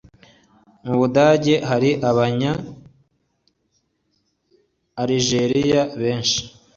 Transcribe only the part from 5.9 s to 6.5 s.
benshi?